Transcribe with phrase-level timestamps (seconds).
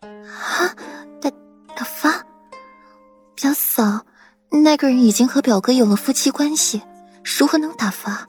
[0.00, 0.74] 啊，
[1.20, 1.30] 打
[1.74, 2.24] 打发？
[3.34, 4.04] 表嫂，
[4.50, 6.82] 那个人已经和表哥有了夫妻关系，
[7.24, 8.26] 如何能打发？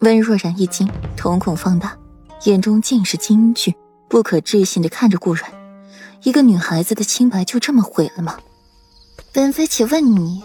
[0.00, 1.96] 温若然一惊，瞳孔放大，
[2.44, 3.74] 眼中尽是惊惧，
[4.08, 5.50] 不可置信的看着顾软。
[6.22, 8.38] 一个女孩子的清白就这么毁了吗？
[9.32, 10.42] 本妃且问你，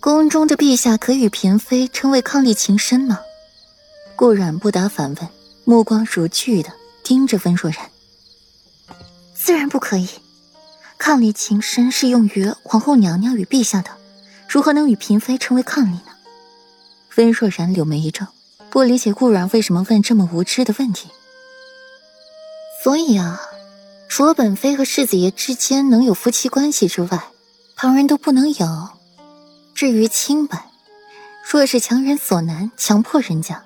[0.00, 3.18] 宫中的陛下可与嫔妃称为伉俪情深吗？
[4.14, 5.28] 顾软不答反问，
[5.64, 6.70] 目光如炬的
[7.02, 7.80] 盯着温若然。
[9.46, 10.08] 自然不可以，
[10.98, 13.92] 伉俪情深是用于皇后娘娘与陛下的，
[14.48, 16.02] 如何能与嫔妃成为伉俪呢？
[17.14, 18.26] 温若然柳眉一皱，
[18.70, 21.10] 不理解顾软为什么问这么无知的问题。
[22.82, 23.40] 所以啊。
[24.08, 27.26] 除了本妃和世子爷之间能有夫妻关系之外，
[27.76, 28.88] 旁人都不能有。
[29.76, 30.70] 至于清白，
[31.48, 33.62] 若是强人所难，强迫人家，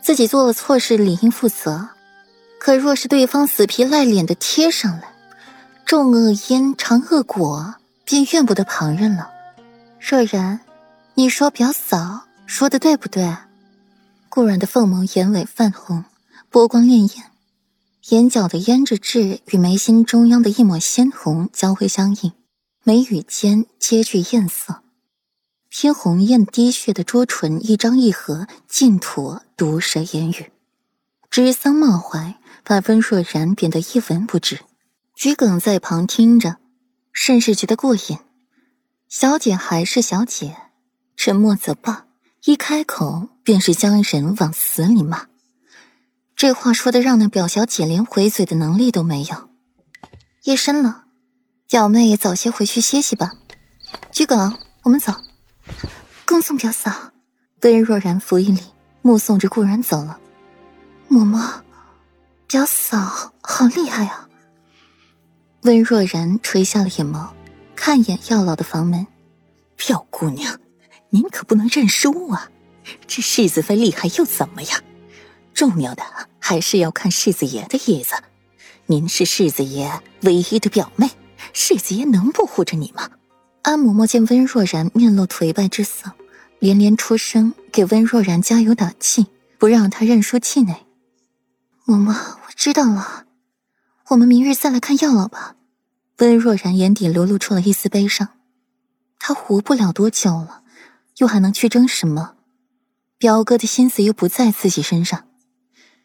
[0.00, 1.88] 自己做了错事理应负责；
[2.60, 5.04] 可若是对方死皮赖脸的贴上来，
[5.86, 9.30] 种恶因尝恶果，便怨不得旁人了。
[9.98, 10.60] 若然，
[11.14, 13.34] 你说表嫂说的对不对？
[14.28, 16.04] 顾然的凤眸眼尾泛红，
[16.50, 17.22] 波光潋滟。
[18.10, 22.32] 眼角的胭脂痣与眉心中央的一抹鲜红交辉相映，
[22.84, 24.82] 眉宇间皆具艳色。
[25.70, 30.52] 偏红艳滴血的朱唇一张一合，尽吐毒舌言语，
[31.30, 34.58] 指桑骂槐，把温若然贬得一文不值。
[35.14, 36.56] 桔梗在旁听着，
[37.12, 38.18] 甚是觉得过瘾。
[39.08, 40.56] 小姐还是小姐，
[41.16, 42.06] 沉默则罢，
[42.46, 45.28] 一开口便是将人往死里骂。
[46.34, 49.50] 这话说的让那表小姐连回嘴的能力都没有。
[50.44, 51.04] 夜深了，
[51.68, 53.30] 表妹也早些回去歇息吧。
[54.10, 55.12] 桔梗，我们走。
[56.26, 57.12] 恭送表嫂。
[57.62, 58.60] 温若然扶一礼，
[59.02, 60.18] 目送着顾然走了。
[61.10, 61.62] 嬷嬷，
[62.46, 64.28] 表嫂好厉害啊！
[65.62, 67.30] 温若然垂下了眼眸，
[67.74, 69.08] 看一眼药老的房门。
[69.76, 70.60] 表姑娘，
[71.08, 72.48] 您可不能认输啊！
[73.08, 74.80] 这世子妃厉害又怎么样？
[75.52, 76.04] 重要的
[76.38, 78.14] 还是要看世子爷的意思。
[78.86, 81.10] 您是世子爷唯一的表妹，
[81.52, 83.10] 世子爷能不护着你吗？
[83.62, 86.12] 安嬷嬷见温若然面露颓败之色，
[86.60, 89.26] 连连出声给温若然加油打气，
[89.58, 90.86] 不让她认输气馁。
[91.90, 93.26] 嬷嬷，我知道了，
[94.10, 95.56] 我们明日再来看药老吧。
[96.18, 98.28] 温若然眼底流露出了一丝悲伤，
[99.18, 100.62] 他活不了多久了，
[101.16, 102.36] 又还能去争什么？
[103.18, 105.26] 表哥的心思又不在自己身上。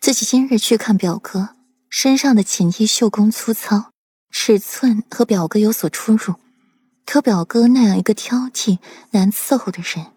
[0.01, 1.49] 自己今日去看表哥，
[1.87, 3.91] 身上的锦衣绣工粗糙，
[4.31, 6.33] 尺寸和表哥有所出入。
[7.05, 8.79] 可表哥那样一个挑剔
[9.11, 10.07] 难伺候的人，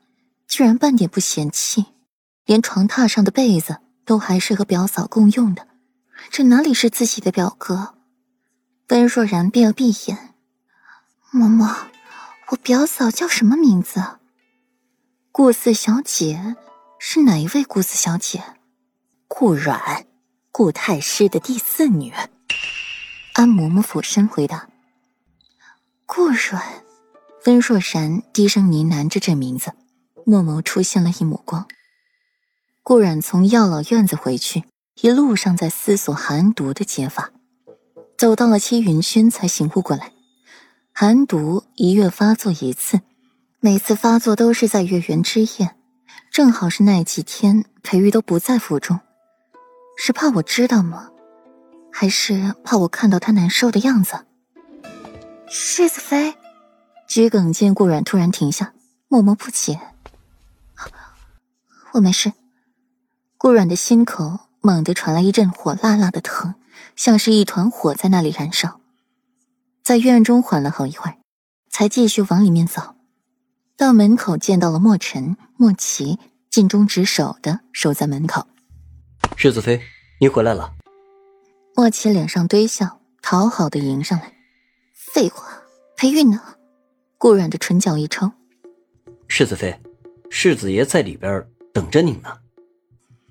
[0.47, 1.85] 居然半点不嫌弃，
[2.47, 3.77] 连床榻上的被子
[4.09, 5.69] 都还是和表嫂共用的。
[6.31, 7.95] 这哪里是自己的表哥？
[8.89, 10.35] 温若然闭了闭眼，
[11.31, 11.77] 嬷嬷，
[12.49, 14.03] 我表嫂叫什么名字？
[15.31, 16.57] 顾四小姐
[16.99, 18.43] 是哪一位顾四小姐？
[19.27, 20.07] 顾阮，
[20.51, 22.11] 顾太师的第四女。
[23.35, 24.71] 安嬷嬷俯身回答
[26.07, 26.83] ：“顾阮。”
[27.45, 29.75] 温若然低声呢喃着这名字，
[30.25, 31.69] 墨眸出现了一抹光。
[32.89, 34.65] 顾阮从药老院子回去，
[35.03, 37.33] 一路上在思索寒毒的解法，
[38.17, 40.11] 走到了七云轩才醒悟过来。
[40.95, 43.03] 寒毒一月发作一次，
[43.61, 45.77] 每次发作都是在月圆之夜，
[46.33, 48.99] 正好是那几天裴玉都不在府中。
[49.99, 51.11] 是怕我知道吗？
[51.93, 54.25] 还是怕我看到他难受的样子？
[55.47, 56.35] 世子妃，
[57.07, 58.73] 桔梗见顾阮突然停下，
[59.09, 59.79] 默默不解。
[61.93, 62.33] 我没事。
[63.41, 66.57] 顾阮的心口猛地传来一阵火辣辣的疼，
[66.97, 68.81] 像是一团火在那里燃烧。
[69.85, 71.17] 在院中缓了好一会儿，
[71.71, 72.97] 才继续往里面走。
[73.77, 76.19] 到门口见到了莫尘、莫奇，
[76.51, 78.45] 尽忠职守的守在门口。
[79.37, 79.81] 世子妃，
[80.21, 80.75] 你回来了。
[81.77, 84.33] 莫奇脸上堆笑，讨好的迎上来。
[84.93, 85.63] 废话，
[85.97, 86.43] 裴玉呢？
[87.17, 88.33] 顾阮的唇角一抽。
[89.29, 89.81] 世子妃，
[90.29, 92.37] 世子爷在里边等着你呢。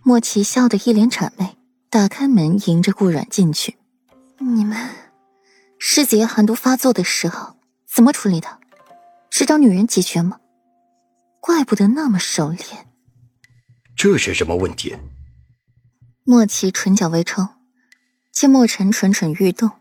[0.08, 1.58] 莫奇笑得一脸谄媚，
[1.90, 3.76] 打开门迎着顾阮进去。
[4.40, 4.90] 你们，
[5.80, 8.48] 世子爷寒毒发作的时候怎么处理的？
[9.30, 10.40] 是找女人解决吗？
[11.42, 12.88] 怪不得那么熟练。
[13.98, 14.96] 这是什么问题？
[16.24, 17.46] 莫奇唇角微抽，
[18.32, 19.72] 见莫尘蠢蠢欲动，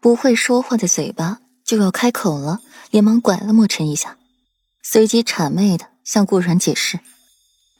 [0.00, 4.16] 不会说话的嘴巴就要开口了，连忙拐了莫尘一下，
[4.82, 6.98] 随即谄媚的向顾然解释，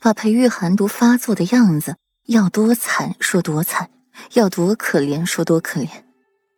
[0.00, 1.96] 把裴玉寒毒发作的样子
[2.26, 3.90] 要多惨说多惨，
[4.34, 5.88] 要多可怜说多可怜。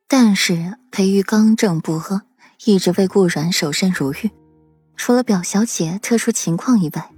[0.07, 2.23] 但是裴玉刚正不阿，
[2.65, 4.31] 一直为顾软守身如玉。
[4.97, 7.11] 除了表小姐特殊情况以外，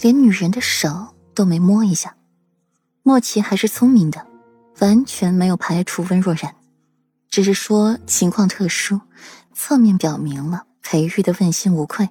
[0.00, 2.16] 连女人的手都没摸一下。
[3.02, 4.26] 莫奇还是聪明的，
[4.80, 6.54] 完全没有排除温若然，
[7.30, 9.00] 只是说情况特殊，
[9.54, 12.08] 侧面表明了裴玉的问心无愧。